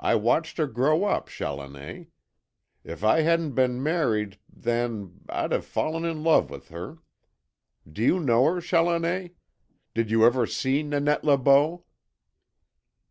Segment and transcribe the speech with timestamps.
[0.00, 2.06] I watched her grow up, Challoner.
[2.82, 7.00] If I hadn't been married then I'd have fallen in love with her.
[7.86, 9.28] Do you know her, Challoner?
[9.92, 11.84] Did you ever see Nanette Le Beau?"